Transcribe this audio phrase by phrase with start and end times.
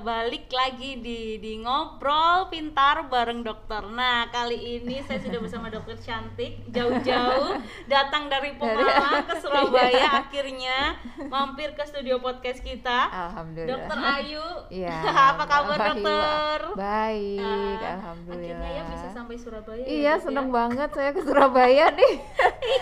[0.00, 3.84] balik lagi di di ngobrol pintar bareng dokter.
[3.86, 10.96] Nah kali ini saya sudah bersama dokter cantik, jauh-jauh datang dari Pemalang ke Surabaya, akhirnya
[11.22, 13.08] mampir ke studio podcast kita.
[13.08, 13.76] Alhamdulillah.
[13.78, 14.96] Dokter Ayu, Iya.
[15.30, 16.58] apa kabar dokter?
[16.74, 18.56] Baik, Ah, alhamdulillah.
[18.56, 19.80] Akhirnya ya bisa sampai Surabaya.
[19.80, 20.54] ya, Iya, Dok, seneng ya?
[20.54, 22.14] banget saya ke Surabaya nih.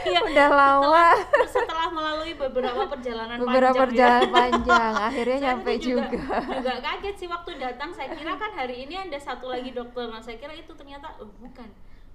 [0.05, 0.21] Iya.
[0.25, 1.07] Udah lama.
[1.19, 3.85] Setelah, setelah melalui beberapa perjalanan Beberapa panjang ya.
[3.85, 6.37] perjalanan panjang, akhirnya Saya nyampe tuh juga.
[6.49, 10.19] juga kaget sih waktu datang saya kira kan hari ini ada satu lagi dokter nah
[10.19, 11.69] saya kira itu ternyata oh, bukan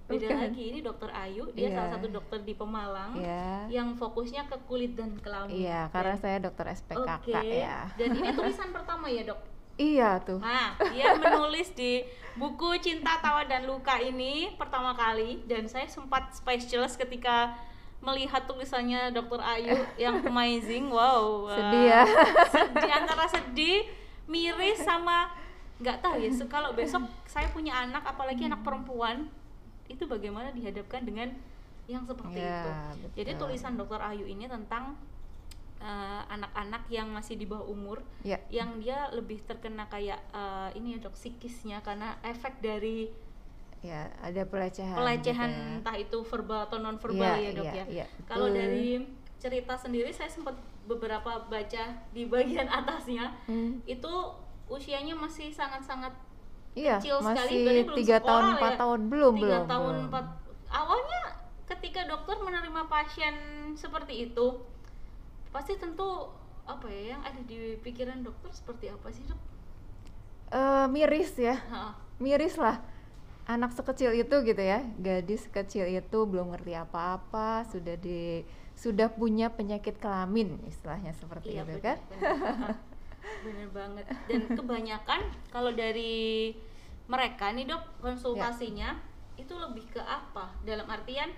[0.04, 0.36] beda Bukan.
[0.38, 1.74] lagi ini dokter Ayu dia Iya.
[1.74, 3.72] salah satu dokter di Pemalang Iya.
[3.72, 7.78] yang fokusnya ke kulit dan kelamin Iya, karena Dan- saya dokter SPKK oke ya.
[7.90, 9.40] dan ini tulisan pertama ya dok
[9.74, 10.38] Iya tuh.
[10.38, 12.06] Nah, dia menulis di
[12.36, 17.58] buku Cinta, Tawa dan Luka ini pertama kali dan saya sempat speechless ketika
[17.98, 20.86] melihat tulisannya Dokter Ayu yang amazing.
[20.86, 21.26] Wow.
[21.58, 22.06] Sedih ya.
[22.46, 23.82] Sedih antara sedih,
[24.26, 25.28] miris sama
[25.76, 26.30] nggak tahu ya.
[26.30, 29.28] so- Kalau besok saya punya anak, apalagi anak perempuan,
[29.84, 31.28] itu bagaimana dihadapkan dengan
[31.84, 33.06] yang seperti Ya, itu.
[33.14, 33.40] Jadi betul.
[33.44, 34.96] tulisan Dokter Ayu ini tentang
[35.76, 38.40] eh, anak-anak yang masih di bawah umur Ya.
[38.48, 43.12] yang dia lebih terkena kayak eh, ini ya dok psikisnya karena efek dari
[43.80, 44.96] Ya, ada pelecehan.
[44.96, 45.72] pelecehan gitu ya.
[45.76, 47.84] entah itu verbal atau non verbal Iya, ya dok iya, ya.
[47.92, 49.04] iya, Kalau dari
[49.44, 53.84] cerita sendiri saya sempat beberapa baca di bagian atasnya Hmm.
[53.84, 54.12] itu
[54.66, 56.16] usianya masih sangat-sangat
[56.72, 58.52] Iya, kecil sekali, masih berarti belum tiga tahun ya?
[58.56, 59.68] empat tahun belum tiga belum.
[59.68, 60.26] tahun empat
[60.66, 61.22] awalnya
[61.64, 63.34] ketika dokter menerima pasien
[63.74, 64.46] seperti itu
[65.50, 66.32] pasti tentu
[66.64, 69.38] apa ya yang ada di pikiran dokter seperti apa sih dok?
[70.50, 71.60] Eh, miris ya.
[71.60, 72.80] Ha, miris lah
[73.44, 78.40] anak sekecil itu gitu ya gadis kecil itu belum ngerti apa-apa sudah di
[78.74, 81.98] sudah punya penyakit kelamin istilahnya seperti iya itu benar, kan?
[82.10, 82.74] benar.
[83.46, 84.04] benar banget.
[84.28, 86.52] Dan kebanyakan kalau dari
[87.06, 88.96] mereka nih dok konsultasinya
[89.36, 90.52] itu lebih ke apa?
[90.62, 91.30] Dalam artian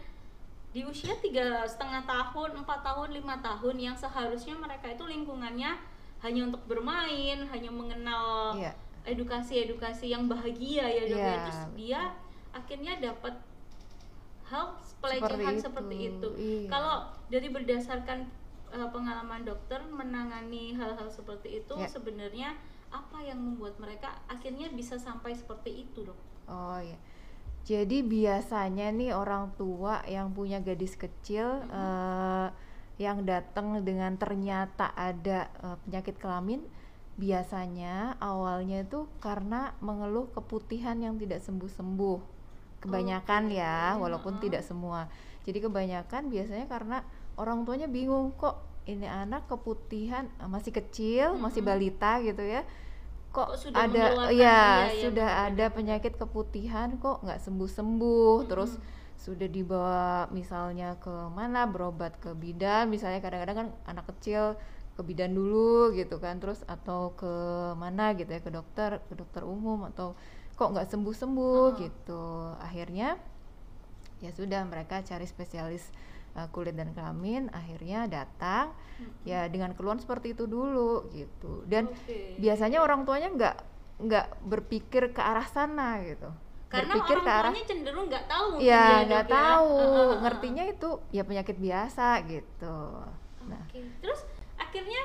[0.75, 5.73] di usia tiga setengah tahun empat tahun lima tahun yang seharusnya mereka itu lingkungannya
[6.21, 8.73] hanya untuk bermain hanya mengenal Iya.
[9.07, 11.23] edukasi-edukasi yang bahagia ya dok ya.
[11.23, 12.01] Iya, terus dia
[12.51, 13.35] akhirnya dapat
[14.47, 16.69] hal pelecehan Seperti seperti itu, itu, iya.
[16.71, 16.97] kalau
[17.27, 18.19] dari berdasarkan
[18.71, 21.91] uh, pengalaman dokter menangani hal-hal seperti itu Ya.
[21.91, 22.55] sebenarnya
[22.95, 26.19] apa yang membuat mereka akhirnya bisa sampai seperti itu dok?
[26.47, 26.95] Oh ya
[27.67, 32.49] jadi biasanya nih orang tua yang punya gadis kecil eh,
[32.97, 36.63] yang datang dengan ternyata ada eh, penyakit kelamin
[37.19, 42.36] biasanya awalnya itu karena mengeluh keputihan yang tidak sembuh-sembuh
[42.87, 44.43] kebanyakan ya walaupun heeh.
[44.43, 45.11] tidak semua
[45.47, 47.03] jadi kebanyakan biasanya karena
[47.39, 51.71] orang tuanya bingung kok ini anak keputihan eh, masih kecil masih Mm-mm.
[51.71, 52.63] balita gitu ya
[53.35, 58.79] kok, Kok sudah ada ya iya, sudah benar, ada penyakit keputihan kok nggak sembuh-sembuh terus
[58.79, 58.95] Mm-mm.
[59.17, 64.57] sudah dibawa misalnya ke mana berobat ke bidan misalnya kadang-kadang kan anak kecil
[64.97, 67.33] ke bidan dulu gitu kan terus atau ke
[67.77, 70.17] mana gitu ya ke dokter ke dokter umum atau
[70.57, 71.81] kok nggak sembuh-sembuh Heeh.
[71.87, 72.25] gitu.
[72.59, 73.21] Akhirnya
[74.25, 75.93] ya sudah mereka cari spesialis
[76.35, 77.53] uh, kulit dan kelamin.
[77.53, 78.73] Akhirnya datang
[79.29, 81.63] ya dengan keluhan seperti itu dulu gitu.
[81.69, 82.41] Dan Oke.
[82.41, 83.57] biasanya orang tuanya nggak
[83.97, 86.33] nggak berpikir ke arah sana gitu.
[86.67, 89.33] Karena berpikir orang ke arah tuanya cenderung nggak tahu ya nggak ya.
[89.33, 89.71] tahu.
[89.77, 92.79] Heeh, heeh, ngertinya itu ya penyakit biasa gitu.
[93.47, 93.63] Nah.
[93.73, 94.21] Terus
[94.59, 94.99] akhirnya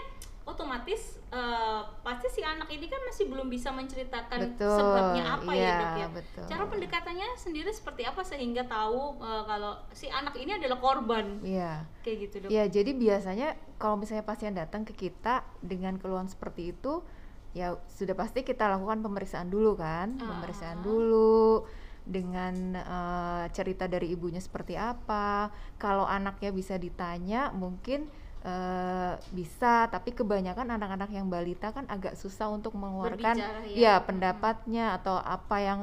[0.48, 5.64] otomatis eh, pasti si anak ini kan masih belum bisa menceritakan Betul, sebabnya apa ya
[5.64, 6.08] iya, dok ya.
[6.12, 6.44] betul.
[6.46, 11.88] Cara pendekatannya sendiri seperti apa sehingga tahu eh, kalau si anak ini adalah korban iya
[12.04, 12.50] kayak gitu dok.
[12.52, 13.48] ya jadi biasanya
[13.80, 17.00] kalau misalnya pasien datang ke kita dengan keluhan seperti itu
[17.52, 20.84] ya sudah pasti kita lakukan pemeriksaan dulu kan pemeriksaan Ah.
[20.84, 21.64] dulu
[22.02, 30.14] dengan eh, cerita dari ibunya seperti apa kalau anaknya bisa ditanya mungkin eh, bisa tapi
[30.14, 33.78] kebanyakan anak-anak yang balita kan agak susah untuk mengeluarkan Berbicara, ya.
[33.78, 35.80] ya pendapatnya atau apa yang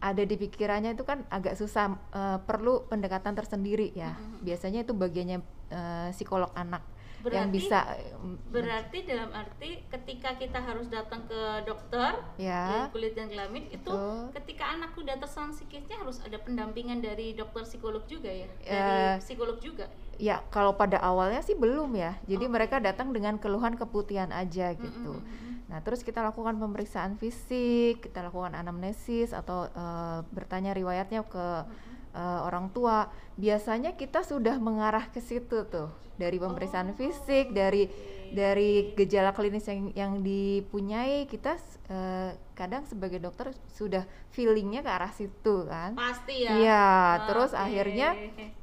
[0.00, 4.42] ada di pikirannya itu kan agak susah eh, perlu pendekatan tersendiri ya Mm-mm.
[4.42, 5.38] biasanya itu bagiannya
[5.70, 6.82] eh, psikolog anak
[7.22, 8.16] yang Berarti- bisa eh,
[8.48, 12.88] Berarti dalam arti ketika kita harus datang ke dokter Ya.
[12.88, 14.32] di kulit dan kelamin itu Betul.
[14.34, 18.70] ketika anak udah terserang psikisnya harus ada pendampingan dari dokter psikolog juga ya, Ya.
[18.70, 19.86] dari psikolog juga.
[20.16, 22.52] ya kalau pada awalnya sih belum ya jadi Oke.
[22.52, 25.48] mereka datang dengan keluhan keputihan aja gitu Mm, mm, mm, mm.
[25.66, 31.46] Nah, terus kita lakukan pemeriksaan fisik, kita lakukan anamnesis atau eh, bertanya riwayatnya ke
[32.14, 35.90] uh, orang tua biasanya kita sudah mengarah ke situ tuh
[36.20, 37.88] dari pemeriksaan Oh, fisik dari
[38.30, 41.58] dari gejala klinis yang yang dipunyai kita
[41.90, 47.20] uh, kadang sebagai dokter sudah feelingnya ke arah situ kan pasti ya Iya, Oke.
[47.32, 48.14] terus akhirnya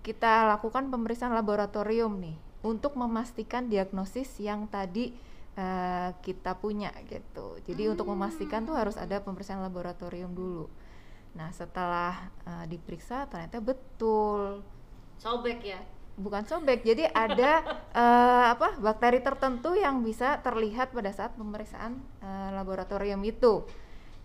[0.05, 5.13] kita lakukan pemeriksaan laboratorium nih untuk memastikan diagnosis yang tadi
[5.57, 7.57] eh, kita punya gitu.
[7.65, 10.69] Jadi untuk memastikan tuh harus ada pemeriksaan laboratorium dulu.
[11.37, 14.65] Nah setelah eh, diperiksa ternyata betul
[15.21, 15.81] sobek ya
[16.17, 16.81] bukan sobek.
[16.81, 17.61] Jadi ada
[18.01, 23.63] eh, apa bakteri tertentu yang bisa terlihat pada saat pemeriksaan eh, laboratorium itu.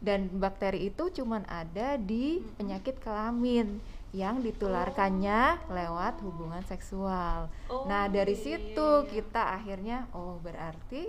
[0.02, 3.78] Dan bakteri itu cuman ada di penyakit kelamin
[4.10, 7.46] yang ditularkannya lewat hubungan seksual.
[7.70, 9.12] Oh, nah, dari iya, situ iya, iya.
[9.14, 11.08] kita akhirnya oh berarti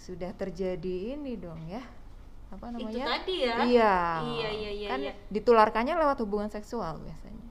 [0.00, 1.84] sudah terjadi ini dong ya.
[2.54, 3.04] Apa itu namanya?
[3.18, 3.94] tadi ya Iya.
[4.22, 5.12] Iya, iya, iya, Kan iya.
[5.28, 7.48] ditularkannya lewat hubungan seksual biasanya.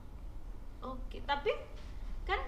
[0.80, 1.52] Oke, tapi
[2.24, 2.40] kan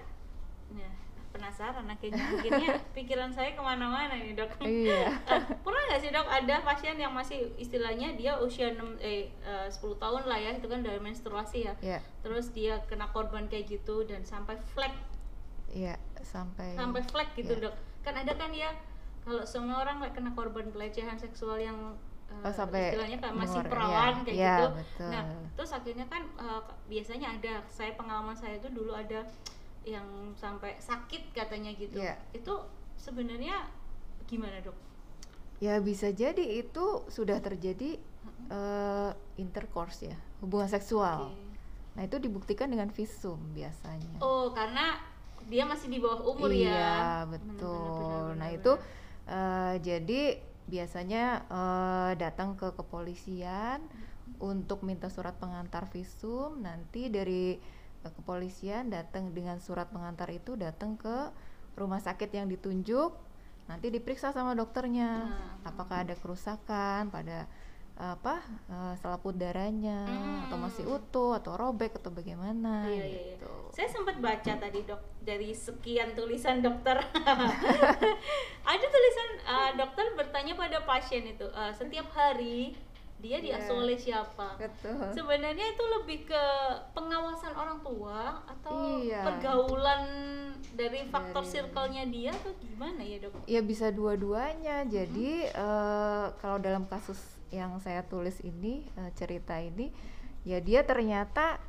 [0.73, 0.93] nah,
[1.29, 4.57] penasaran akhirnya mungkinnya pikiran saya ke mana-mana nih dok.
[4.61, 5.13] Iya.
[5.29, 9.67] Eh, pernah nggak sih dok ada pasien yang masih istilahnya dia usia 6 eh eh,
[9.69, 11.73] 10 tahun lah ya itu kan dari menstruasi ya.
[11.81, 11.99] Iya.
[12.25, 14.93] Terus dia kena korban kayak gitu dan sampai flek
[15.67, 17.69] Iya, sampai sampai flek gitu Iya.
[17.69, 17.75] dok.
[18.01, 18.71] Kan ada kan ya
[19.27, 21.75] kalau semua orang kena korban pelecehan seksual yang
[22.27, 24.67] Oh, sampai istilahnya kayak masih mengeluar- perawan iya, kayak iya, gitu.
[24.77, 25.09] betul.
[25.09, 25.23] Nah,
[25.57, 29.19] terus akhirnya kan eh, biasanya ada saya pengalaman saya itu dulu ada
[29.87, 31.97] yang sampai sakit katanya gitu.
[31.97, 32.19] Iya.
[32.35, 32.67] Itu
[32.99, 33.67] sebenarnya
[34.27, 34.75] gimana dok?
[35.57, 37.97] Ya bisa jadi itu sudah terjadi
[38.47, 41.31] eh, intercourse ya, hubungan seksual.
[41.31, 41.47] Oke.
[41.97, 44.21] Nah, itu dibuktikan dengan visum biasanya.
[44.21, 45.01] Oh karena
[45.49, 47.25] dia masih di bawah umur iya, ya.
[47.25, 47.65] betul.
[47.65, 49.33] Benar, benar, nah, benar, itu benar.
[49.33, 50.21] eh, jadi
[50.67, 53.81] biasanya eh, datang ke kepolisian
[54.37, 57.57] untuk minta surat pengantar visum, nanti dari
[58.03, 61.31] eh, kepolisian datang dengan surat pengantar itu datang ke
[61.79, 63.15] rumah sakit yang ditunjuk,
[63.71, 65.67] nanti diperiksa sama dokternya, Nah.
[65.67, 67.45] apakah ada kerusakan pada
[67.97, 70.05] apa eh, selaput darahnya
[70.43, 70.95] atau masih Hmm.
[70.95, 73.21] utuh atau robek atau bagaimana Iya, iya, iya.
[73.33, 73.53] gitu.
[73.73, 76.97] Saya sempat baca tadi dok dari sekian tulisan dokter.
[78.63, 82.77] Ada tulisan uh, dokter bertanya pada pasien itu uh, setiap hari
[83.17, 83.81] dia diasuh Iya.
[83.81, 84.47] oleh siapa.
[84.55, 85.09] Betul.
[85.11, 86.43] Sebenarnya itu lebih ke
[86.93, 89.25] pengawasan orang tua atau Iya.
[89.25, 90.01] pergaulan
[90.71, 93.41] dari faktor Dari- circle-nya dia atau gimana ya dok?
[93.45, 94.85] Ya bisa dua-duanya.
[94.85, 97.17] Jadi eh, kalau dalam kasus
[97.51, 99.91] yang saya tulis ini eh, cerita ini,
[100.43, 101.59] ya dia ternyata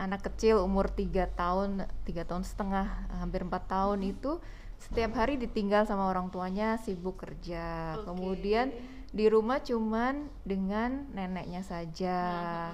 [0.00, 2.88] anak kecil umur tiga tahun, tiga tahun setengah,
[3.20, 4.40] hampir empat tahun itu
[4.80, 8.00] setiap hari ditinggal sama orang tuanya sibuk kerja.
[8.00, 8.08] Oke.
[8.08, 8.72] Kemudian
[9.12, 12.16] di rumah cuman dengan neneknya saja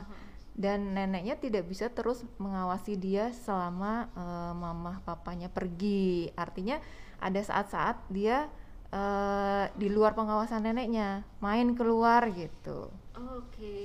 [0.06, 0.24] Nah,
[0.56, 6.32] dan neneknya tidak bisa terus mengawasi dia selama eh, mamah papanya pergi.
[6.32, 6.80] Artinya
[7.20, 8.48] ada saat-saat dia
[8.96, 12.88] eh, di luar pengawasan neneknya, main keluar gitu.
[13.12, 13.76] Oke.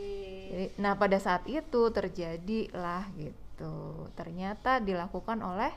[0.51, 3.75] Jadi, nah pada saat itu terjadilah gitu.
[4.15, 5.71] Ternyata dilakukan oleh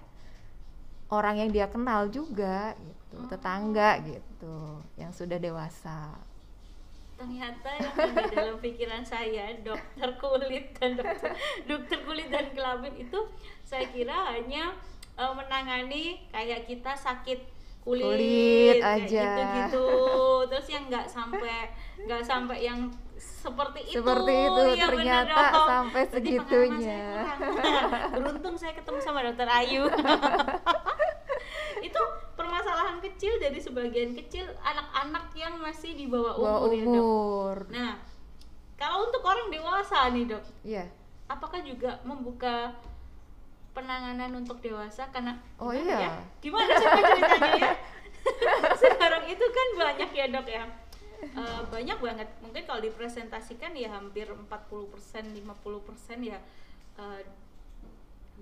[1.11, 3.31] orang yang dia kenal juga gitu, Oh.
[3.31, 4.57] tetangga gitu,
[4.99, 6.19] yang sudah dewasa.
[7.15, 11.31] ternyata yang ada dalam pikiran saya dokter kulit dan dokter,
[11.63, 13.21] dokter kulit dan kelamin itu
[13.63, 14.75] saya kira hanya
[15.15, 17.39] eh, menangani kayak kita sakit
[17.85, 19.05] kulit, Kulit aja.
[19.05, 19.87] gitu-gitu
[20.47, 21.69] terus yang nggak sampai
[22.01, 22.81] nggak sampai yang
[23.15, 25.69] seperti itu Seperti itu, bener ternyata dong.
[25.69, 26.81] sampai segitunya.
[26.81, 29.85] saya beruntung saya ketemu sama dokter Ayu
[31.87, 32.01] itu
[32.35, 37.57] permasalahan kecil dari sebagian kecil anak-anak yang masih di bawah Bawah umur, ya dok umur.
[37.69, 37.93] Nah,
[38.75, 40.85] kalau untuk orang dewasa nih dok, Iya.
[41.27, 42.73] apakah juga membuka
[43.75, 45.99] penanganan untuk dewasa karena Oh, gimana iya.
[46.01, 46.13] ya?
[46.41, 47.73] Gimana sih ceritanya ya?
[48.83, 50.65] Sekarang itu kan banyak ya dok ya.
[51.25, 52.29] Eh, banyak banget.
[52.41, 54.47] Mungkin kalau dipresentasikan ya hampir 40%,
[55.35, 55.43] 50%
[56.23, 56.39] ya
[56.97, 57.21] eh,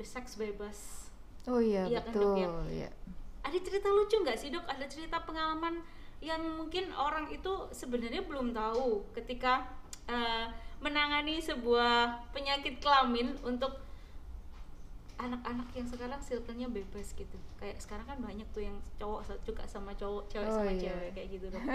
[0.02, 1.08] seks bebas.
[1.46, 2.36] Oh iya, Iya kan, Dok, betul.
[2.38, 2.48] ya?
[2.70, 2.88] Iya.
[3.42, 4.62] Ada cerita lucu nggak sih dok?
[4.68, 5.82] Ada cerita pengalaman
[6.22, 9.66] yang mungkin orang itu sebenarnya belum tahu ketika
[10.06, 10.46] eh,
[10.78, 13.74] menangani sebuah penyakit kelamin untuk
[15.18, 17.36] anak-anak yang sekarang circle-nya bebas gitu.
[17.56, 20.80] Kayak sekarang kan banyak tuh yang cowok suka sama cowok, cewek Oh, sama iya.
[20.90, 21.62] cewek kayak gitu dok.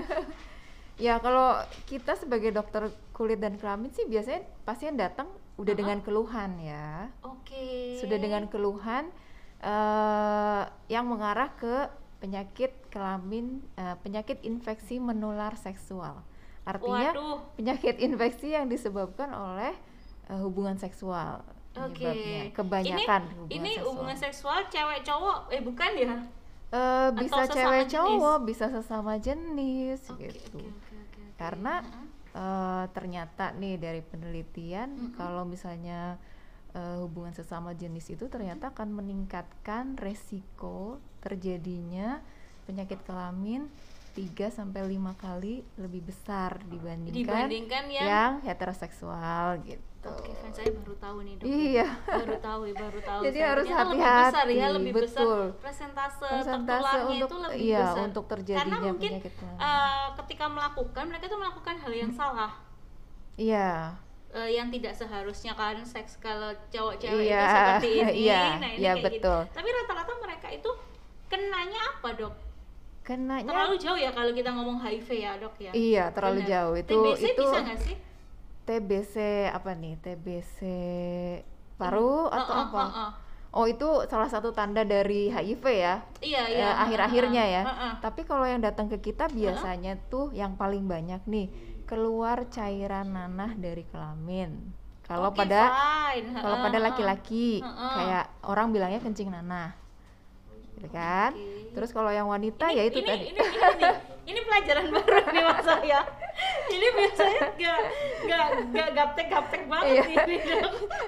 [0.98, 5.30] Ya kalau kita sebagai dokter kulit dan kelamin sih biasanya pasien datang
[5.62, 5.78] udah Uh-uh.
[5.78, 8.02] dengan keluhan ya, Oke.
[8.02, 9.14] sudah dengan keluhan
[9.62, 11.86] eh, yang mengarah ke
[12.18, 16.26] penyakit kelamin, eh, penyakit infeksi menular seksual.
[16.66, 17.38] Artinya Waduh.
[17.54, 19.78] penyakit infeksi yang disebabkan oleh
[20.28, 21.46] eh, hubungan seksual.
[21.86, 22.02] Oke.
[22.02, 22.42] penyebabnya.
[22.56, 23.86] Kebanyakan ini, hubungan ini seksual.
[23.86, 26.16] hubungan seksual cewek cowok eh bukan ya?
[26.68, 27.96] Eh, bisa sesama cewek jenis?
[27.96, 30.60] cowok, bisa sesama jenis Oke, gitu.
[30.60, 31.24] oke, oke, oke, oke.
[31.40, 31.74] Karena
[32.36, 35.14] eh, ternyata nih dari penelitian Mm-mm.
[35.16, 36.20] kalau misalnya
[36.76, 42.20] eh, hubungan sesama jenis itu ternyata akan meningkatkan resiko terjadinya
[42.68, 43.72] penyakit kelamin
[44.18, 50.10] 3 sampai 5 kali lebih besar dibandingkan, dibandingkan yang, yang heteroseksual gitu.
[50.10, 51.46] Oke, kan saya baru tahu nih dok.
[51.46, 51.88] Iya.
[52.08, 53.22] Baru tahu, baru tahu.
[53.30, 53.50] Jadi saya.
[53.54, 55.06] harus Ternyata lebih besar ya, hati-hati, lebih betul.
[55.06, 55.62] besar.
[55.62, 58.06] Persentase, Persentase tertularnya untuk itu lebih iya besar.
[58.10, 62.52] untuk Karena terjadinya mungkin penyakit eh, ketika melakukan mereka tuh melakukan hal yang salah.
[63.38, 63.70] Iya.
[64.34, 68.82] Eh, yang tidak seharusnya kan seks kalau cowok-cewek Iya, itu seperti ini, iya, nah ini
[68.82, 69.40] iya, kayak betul.
[69.46, 69.56] gitu.
[69.62, 70.70] Tapi rata-rata mereka itu
[71.28, 72.47] kenanya apa dok?
[73.08, 75.72] Kenanya Terlalu jauh ya kalau kita ngomong HIV ya dok ya?
[75.72, 76.52] iya terlalu Benar.
[76.52, 77.96] jauh itu TBC itu bisa nggak sih?
[78.68, 79.16] TBC
[79.48, 79.94] apa nih?
[80.04, 80.60] TBC
[81.80, 82.84] paru atau Heeh, apa?
[82.84, 83.12] heeh.
[83.56, 86.04] Oh itu salah satu tanda dari HIV ya.
[86.20, 86.84] Iya eh, iya.
[86.84, 87.64] akhir-akhirnya ya.
[87.64, 87.94] Heeh.
[88.04, 91.48] Tapi kalau yang datang ke kita biasanya tuh yang paling banyak nih
[91.88, 94.76] keluar cairan nanah dari kelamin.
[95.08, 95.72] Kalau Oke, pada
[96.44, 97.92] kalau Heeh, pada laki-laki Heeh.
[97.96, 99.87] kayak orang bilangnya kencing nanah.
[100.78, 101.32] Gitu kan?
[101.32, 101.74] Oke.
[101.74, 103.26] Terus kalau yang wanita ya itu ini, tadi.
[103.28, 103.42] Ini, ini,
[103.76, 103.90] ini,
[104.28, 106.00] ini pelajaran baru nih mas saya.
[106.68, 107.80] Ini biasanya gak
[108.24, 110.04] gak gak gaptek gaptek banget Iya.
[110.06, 110.36] ini.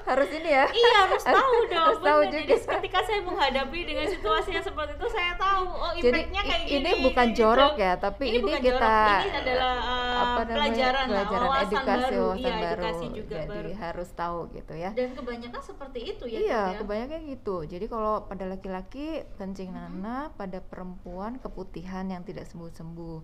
[0.04, 0.66] Harus ini ya.
[0.68, 1.78] Iya harus tahu dong.
[1.84, 2.34] Harus tahu juga.
[2.40, 6.58] Jadi ketika saya menghadapi dengan situasi yang seperti itu saya tahu oh Jadi impactnya kayak
[6.60, 6.80] i- gini.
[6.80, 7.40] ini bukan kayak gitu.
[7.40, 9.20] jorok ya, tapi ini, bukan kita jorok.
[9.20, 12.64] ini adalah uh, apa namanya, pelajaran, lah, pelajaran wawasan edukasi baru, wawasan iya, baru.
[12.80, 13.70] edukasi juga Jadi baru.
[13.76, 14.90] harus tahu gitu ya.
[14.96, 16.40] Dan kebanyakan seperti itu ya.
[16.40, 16.80] iya, Dok, ya?
[16.84, 17.56] kebanyakan gitu.
[17.68, 19.06] Jadi kalau pada laki-laki
[19.36, 23.18] kencing nanah, pada perempuan keputihan yang tidak sembuh-sembuh.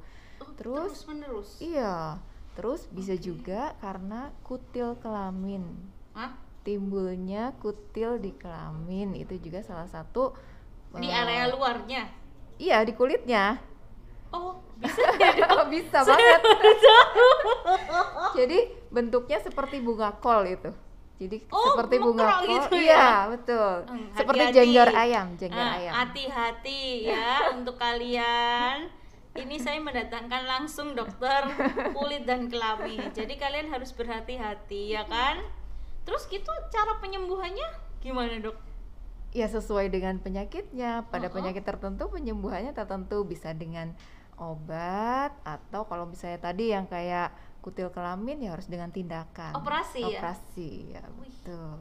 [0.44, 1.50] Oh, terus- terus menerus.
[1.64, 2.20] Iya.
[2.56, 5.64] Terus bisa juga karena kutil kelamin.
[6.16, 6.32] Hah?
[6.64, 10.34] Timbulnya kutil di kelamin itu juga salah satu
[10.96, 12.08] Di eh, area luarnya.
[12.56, 13.60] Iya, di kulitnya.
[14.36, 15.72] Oh, bisa ya dok?
[15.72, 16.42] bisa banget.
[18.38, 18.58] Jadi
[18.90, 20.72] bentuknya seperti bunga kol itu.
[21.16, 22.52] Jadi Oh, seperti bunga kol.
[22.52, 22.84] gitu ya?
[22.84, 23.88] iya, betul.
[23.88, 24.58] Hmm, seperti hati-hati.
[24.58, 25.94] jengger ayam, jengger Ah, ayam.
[25.96, 28.92] Hati-hati ya untuk kalian.
[29.34, 31.44] Ini saya mendatangkan langsung dokter
[31.92, 33.12] kulit dan kelamin.
[33.12, 35.44] Jadi kalian harus berhati-hati ya kan?
[36.04, 37.68] Terus gitu cara penyembuhannya
[38.00, 38.56] gimana dok?
[39.32, 41.08] Ya sesuai dengan penyakitnya.
[41.10, 41.36] Pada Uh-uh.
[41.36, 43.92] penyakit tertentu penyembuhannya tertentu bisa dengan
[44.36, 47.32] obat atau kalau misalnya tadi yang kayak
[47.64, 49.58] kutil kelamin ya harus dengan tindakan.
[49.58, 50.22] Operasi ya?
[50.22, 51.26] Operasi ya, Wih.
[51.26, 51.78] betul.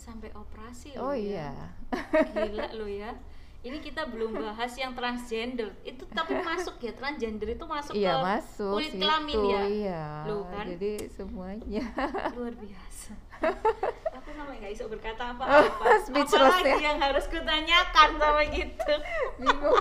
[0.00, 1.52] Sampai operasi Oh loh iya.
[1.52, 2.24] ya.
[2.48, 3.12] Gila lo ya.
[3.60, 5.68] Ini kita belum bahas yang transgender.
[5.84, 9.60] Itu tapi masuk ya transgender itu masuk Iya ke masuk kulit situ, kelamin ya.
[9.68, 10.04] Iya.
[10.24, 10.64] Loh, kan?
[10.64, 11.84] Jadi semuanya.
[12.32, 13.12] luar biasa
[14.30, 15.84] aku sampai nggak bisa berkata apa-apa.
[16.06, 16.94] Speechless apalagi ya.
[16.94, 18.94] yang harus kutanyakan sama gitu.
[19.42, 19.74] Bingung.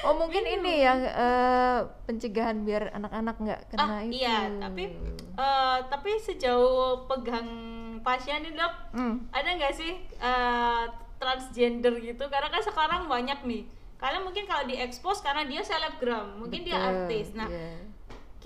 [0.00, 1.78] Oh mungkin ini yang eh,
[2.08, 4.16] pencegahan biar anak-anak nggak kena ah itu.
[4.16, 4.96] iya tapi
[5.36, 7.48] eh, tapi sejauh pegang
[8.00, 10.84] pasien nih dok Hmm, ada nggak sih eh,
[11.20, 12.24] transgender gitu?
[12.32, 13.62] Karena kan sekarang banyak nih.
[13.96, 17.26] Kalian mungkin kalau diekspos karena dia selebgram mungkin dia betul, artis.
[17.36, 17.84] Nah iya.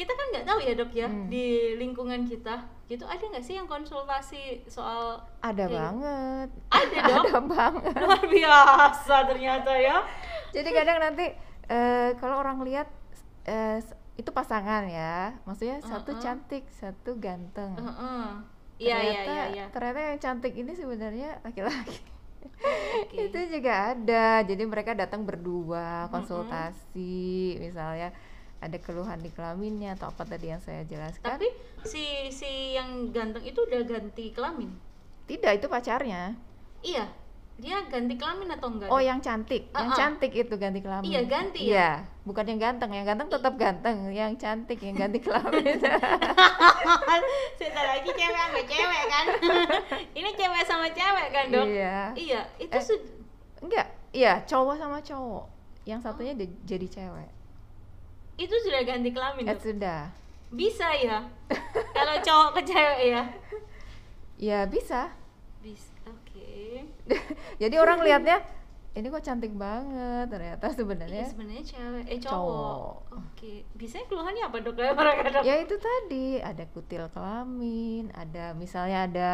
[0.00, 1.28] Kita kan nggak tahu ya dok ya Hmm.
[1.28, 1.44] di
[1.76, 2.56] lingkungan kita.
[2.86, 6.48] Gitu ada nggak sih yang konsultasi soal ada kayak- banget.
[6.68, 7.22] Ada dok?
[7.22, 7.94] Ada banget.
[7.98, 9.96] Luar biasa ternyata ya.
[10.50, 11.26] Jadi kadang nanti
[11.66, 12.88] eh, kalau orang lihat
[13.44, 15.36] s- itu pasangan ya.
[15.44, 16.18] Maksudnya satu Uh-uh.
[16.18, 17.76] cantik satu ganteng.
[18.80, 19.64] Iya iya ternyata iya iya.
[19.68, 22.00] ternyata yang cantik ini sebenarnya laki-laki.
[23.04, 23.16] Oke.
[23.28, 24.40] itu juga ada.
[24.40, 27.20] Jadi mereka datang berdua konsultasi
[27.58, 28.10] misalnya
[28.60, 31.48] ada keluhan di kelaminnya atau apa tadi yang saya jelaskan Tapi
[31.82, 34.68] si si yang ganteng itu udah ganti kelamin.
[35.24, 36.36] tidak itu pacarnya
[36.80, 37.08] Iya.
[37.56, 38.88] Dia ganti kelamin atau enggak?
[38.88, 39.96] oh yang cantik yang Uh-uh.
[39.98, 41.68] cantik itu ganti kelamin Iya, ganti ya?
[41.68, 41.90] Iya,
[42.22, 45.64] bukan yang ganteng yang ganteng tetap ganteng yang cantik yang ganti kelamin
[47.56, 49.26] Sebentar lagi cewek sama cewek kan.
[50.18, 51.66] Ini cewek sama cewek kan, Dok?
[51.66, 52.84] iya Iya, itu Eh.
[53.60, 55.44] enggak iya cowok sama cowok
[55.84, 57.28] yang satunya di- jadi cewek
[58.40, 59.60] itu sudah ganti kelamin, Dok.
[59.60, 60.00] sudah
[60.50, 61.28] Bisa ya.
[61.96, 63.22] Kalau cowok ke cewek ya.
[64.40, 65.12] ya bisa
[65.60, 65.92] Bisa.
[66.08, 66.88] Oke.
[67.62, 68.40] jadi orang lihatnya
[68.90, 72.34] ini kok cantik banget ternyata Iya, sebenarnya sebenarnya cewek eh cowok.
[72.34, 72.92] Cowok.
[73.14, 73.52] Oke.
[73.78, 74.74] Biasanya keluhannya apa, Dok?
[75.46, 79.30] ya itu tadi ada kutil kelamin ada misalnya ada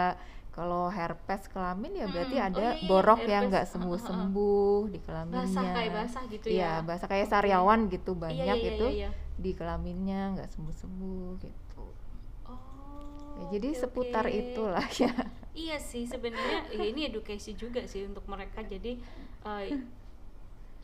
[0.56, 2.36] kalau herpes kelamin ya berarti.
[2.40, 3.50] Oh, ada iya, iya, borok yang herpes.
[3.52, 3.72] nggak ha, ha.
[3.76, 6.86] sembuh sembuh di kelaminnya Basah kayak basah gitu iya ya.
[6.88, 9.10] basah kayak sariawan gitu Iya, banyak iya, itu iya, iya.
[9.36, 11.84] di kelaminnya nggak sembuh sembuh gitu
[12.46, 12.56] Oh.
[13.36, 14.32] Ya, jadi oke, seputar oke.
[14.32, 15.12] itulah ya
[15.52, 18.96] iya sih sebenarnya ya ini edukasi juga sih untuk mereka jadi
[19.44, 19.64] uh,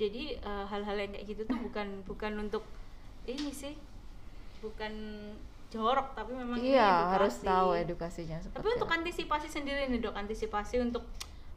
[0.00, 2.64] jadi uh, hal-hal yang kayak gitu tuh bukan bukan untuk
[3.24, 3.76] ini sih
[4.60, 4.92] bukan
[5.72, 10.76] jorok tapi memang ini iya harus tahu edukasinya tapi untuk antisipasi sendiri nih dok antisipasi
[10.78, 11.08] untuk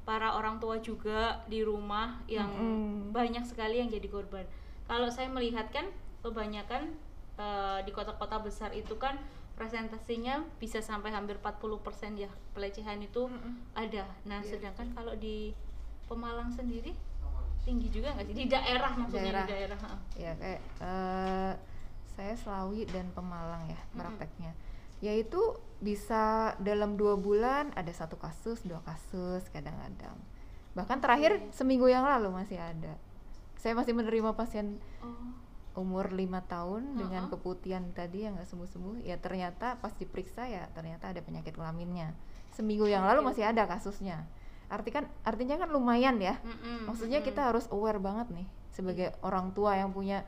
[0.01, 3.09] para orang tua juga di rumah yang Mm-mm.
[3.09, 4.45] banyak sekali yang jadi korban.
[4.85, 5.89] Kalau saya melihat kan
[6.21, 6.93] kebanyakan
[7.35, 9.17] eh, di kota-kota besar itu kan
[9.57, 11.81] presentasinya bisa sampai hampir 40%
[12.15, 13.25] ya pelecehan itu
[13.73, 14.05] ada.
[14.23, 14.49] Nah Iya.
[14.55, 15.57] sedangkan kalau di
[16.05, 16.93] Pemalang sendiri
[17.65, 18.35] tinggi juga nggak sih?
[18.37, 19.41] Di daerah maksudnya Daerah.
[19.41, 19.79] di daerah
[20.15, 21.53] ya kayak eh,
[22.15, 24.51] saya Selawi dan Pemalang ya prakteknya.
[25.03, 25.39] Yaitu
[25.83, 30.15] bisa dalam dua bulan ada satu kasus dua kasus kadang-kadang.
[30.73, 32.95] Bahkan terakhir seminggu yang lalu masih ada.
[33.59, 35.35] Saya masih menerima pasien oh.
[35.75, 37.33] umur lima tahun dengan Ha-ha.
[37.35, 39.03] keputihan tadi yang nggak sembuh-sembuh.
[39.03, 42.15] Ya ternyata pas diperiksa ya ternyata ada penyakit kelaminnya.
[42.55, 44.23] Seminggu yang lalu masih ada kasusnya.
[44.71, 46.39] Arti kan artinya kan lumayan ya.
[46.41, 47.29] Mm-mm, maksudnya mm-mm.
[47.29, 50.27] kita harus aware banget nih sebagai orang tua yang punya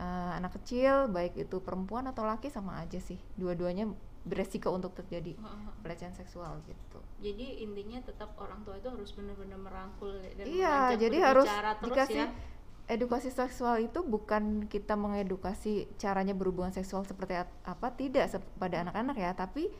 [0.00, 3.18] uh, anak kecil baik itu perempuan atau laki sama aja sih.
[3.36, 3.88] Dua-duanya
[4.26, 5.38] beresiko untuk terjadi
[5.86, 6.98] pelecehan seksual gitu.
[7.22, 12.26] Jadi intinya tetap orang tua itu harus benar-benar merangkul dan iya jadi harus terus dikasih
[12.26, 12.28] ya
[12.86, 19.30] edukasi seksual itu bukan kita mengedukasi caranya berhubungan seksual seperti apa tidak pada anak-anak ya.
[19.34, 19.70] Tapi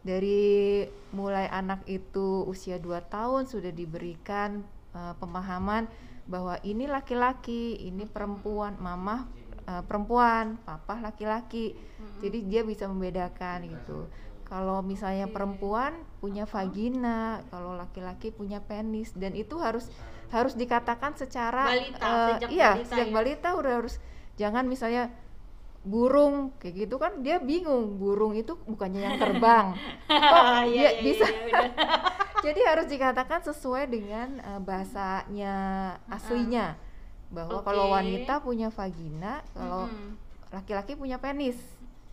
[0.00, 4.64] dari mulai anak itu usia 2 tahun sudah diberikan
[4.96, 5.88] uh, pemahaman
[6.26, 9.28] bahwa ini laki-laki, ini perempuan, mama
[9.66, 11.76] uh, perempuan, papa laki-laki.
[12.22, 14.08] Jadi dia bisa membedakan gitu.
[14.46, 19.90] Kalau misalnya perempuan punya vagina, kalau laki-laki punya penis dan itu harus
[20.30, 23.14] harus dikatakan secara Balita, eh, sejak iya, balita sejak ya.
[23.14, 23.94] balita udah harus
[24.38, 25.10] jangan misalnya
[25.86, 27.98] burung kayak gitu kan dia bingung.
[27.98, 29.74] Burung itu bukannya yang terbang.
[30.10, 31.60] Kok Iya, dia iya, bisa iya,
[32.46, 35.54] jadi harus dikatakan sesuai dengan eh, bahasanya
[36.06, 36.78] aslinya
[37.28, 37.94] bahwa kalau Oke.
[37.98, 39.90] wanita punya vagina kalau
[40.50, 41.58] laki-laki punya penis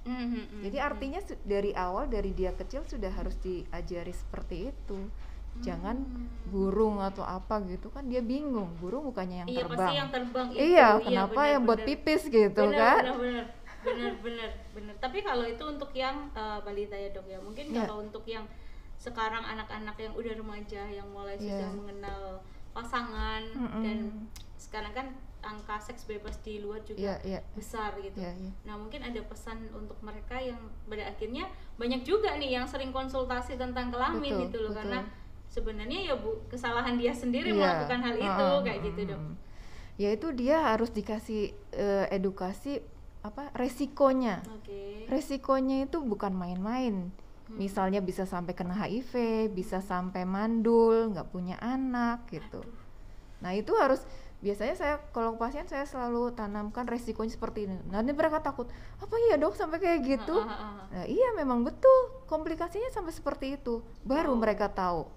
[0.03, 0.87] Mm, mm, mm, jadi mm.
[0.91, 4.99] artinya dari awal dari dia kecil sudah harus diajari seperti itu
[5.63, 6.27] jangan Hmm.
[6.49, 10.47] burung atau apa gitu kan dia bingung burung bukannya yang iya terbang pasti yang terbang
[10.49, 13.45] itu iya kenapa benar, yang buat pipis gitu benar, kan benar benar
[13.85, 17.85] benar benar benar tapi kalau itu untuk yang eh, balita ya dok ya mungkin Iya.
[17.85, 18.43] kalau untuk yang
[18.97, 21.47] sekarang anak-anak yang udah remaja yang mulai Iya.
[21.47, 22.21] sudah mengenal
[22.73, 23.83] pasangan Mm-mm.
[23.85, 23.97] dan
[24.63, 25.07] sekarang kan
[25.43, 29.19] angka seks bebas di luar juga iya iya besar gitu iya iya Nah, mungkin ada
[29.21, 30.55] pesan untuk mereka yang
[30.87, 31.43] pada akhirnya
[31.75, 34.79] banyak juga nih yang sering konsultasi tentang kelamin Betul, gitu loh betul.
[34.79, 34.99] karena
[35.51, 37.59] sebenarnya ya Bu kesalahan dia sendiri Iya.
[37.59, 39.19] melakukan hal itu Heeh, kayak gitu, Dok.
[39.19, 39.35] heeh.
[39.93, 42.79] ya itu dia harus dikasih eh, edukasi
[43.21, 45.05] apa resikonya Oke.
[45.05, 47.11] resikonya itu bukan main-main
[47.43, 47.59] Hmm.
[47.59, 49.11] misalnya bisa sampai kena HIV
[49.51, 52.63] bisa sampai mandul nggak punya anak gitu
[53.43, 53.99] nah itu harus
[54.39, 57.75] biasanya saya kalau pasien saya selalu tanamkan resikonya seperti ini.
[57.87, 60.35] Nanti mereka takut apa iya dok sampai kayak gitu.
[60.39, 64.39] Nah, iya memang betul komplikasinya sampai seperti itu baru Oh.
[64.39, 65.07] mereka tahu.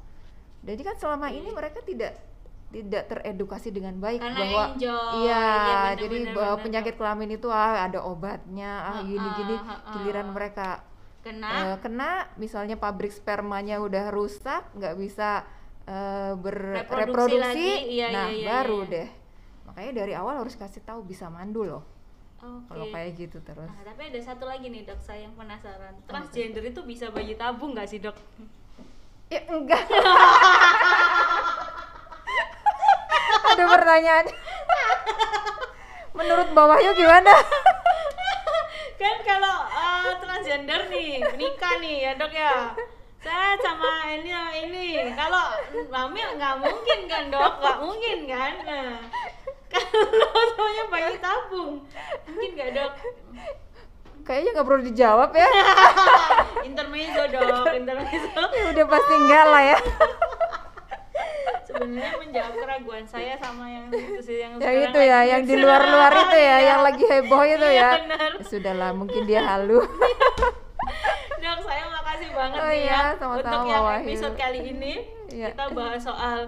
[0.62, 2.18] Jadi kan selama ini mereka tidak
[2.66, 7.86] tidak teredukasi dengan baik Karena bahwa enjoy, iya benar, jadi bahwa penyakit kelamin itu ah
[7.86, 9.92] ada obatnya ah Heeh, gini gini heeh.
[9.92, 10.82] giliran mereka
[11.22, 11.46] Kena?
[11.46, 12.10] eh, kena.
[12.34, 15.46] Misalnya pabrik spermanya udah rusak nggak bisa
[15.86, 18.92] eh, Reproduksi berreproduksi iya, nah iya, iya, baru iya.
[18.92, 19.08] deh
[19.70, 21.84] makanya dari awal harus kasih tahu bisa mandul loh
[22.42, 22.68] Oke.
[22.68, 25.96] kalau kayak gitu terus Nah, tapi ada satu lagi nih dok, saya yang penasaran.
[26.04, 28.14] Transgender itu bisa bayi tabung nggak sih dok?
[29.32, 29.82] Ya enggak.
[33.56, 34.26] Ada pertanyaan.
[36.12, 37.32] Menurut Mbak Wahyu gimana?
[39.00, 42.72] kan kalau eh, transgender nih nikah nih ya dok ya
[43.26, 44.86] saya sama ini sama ini
[45.18, 45.44] kalau
[45.90, 48.94] hamil nggak mungkin kan dok nggak mungkin kan nah
[49.66, 51.72] kalau semuanya bayi tabung
[52.30, 52.94] mungkin nggak dok
[54.26, 55.46] Kayaknya nggak perlu dijawab ya.
[56.66, 59.78] intermezzo dok intermezzo Ya udah pasti enggak lah ya.
[61.62, 66.10] sebenarnya menjawab keraguan saya sama yang itu sih yang Yang itu ya, yang di luar-luar
[66.26, 67.90] itu ya, yang lagi heboh itu Iya, ya.
[68.02, 69.78] Ya Sudahlah, mungkin dia halu.
[72.36, 74.04] Banget Oh nih iya, ya sama-sama, untuk yang Wahyu.
[74.04, 74.94] episode kali ini.
[75.32, 75.46] Iya.
[75.50, 76.38] Kita bahas soal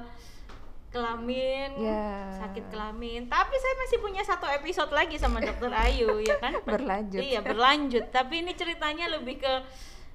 [0.89, 2.33] kelamin, Iya.
[2.39, 3.29] sakit kelamin.
[3.29, 6.57] Tapi saya masih punya satu episode lagi sama Dokter Ayu, ya kan?
[6.69, 7.21] Berlanjut.
[7.21, 8.09] Iya, berlanjut.
[8.09, 9.53] Tapi ini ceritanya lebih ke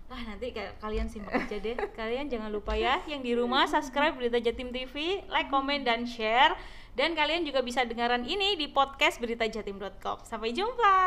[0.10, 1.74] ah nanti kayak kalian simak aja deh.
[1.94, 6.54] Kalian jangan lupa ya yang di rumah subscribe Berita Jatim TV, like, komen dan share.
[6.94, 10.22] Dan kalian juga bisa dengaran ini di podcast beritajatim.com.
[10.22, 10.98] Sampai jumpa.